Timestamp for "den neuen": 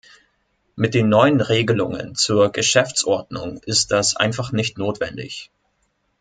0.95-1.41